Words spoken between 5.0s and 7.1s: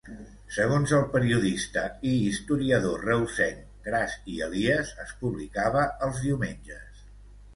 es publicava els diumenges.